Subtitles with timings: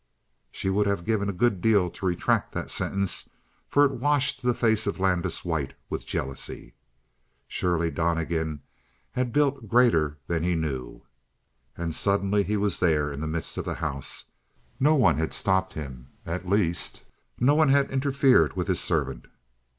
[0.51, 3.29] She would have given a good deal to retract that sentence,
[3.67, 6.73] for it washed the face of Landis white with jealousy.
[7.47, 8.61] Surely Donnegan
[9.11, 11.03] had built greater than he knew.
[11.77, 14.25] And suddenly he was there in the midst of the house.
[14.79, 17.03] No one had stopped him at least,
[17.39, 19.27] no one had interfered with his servant.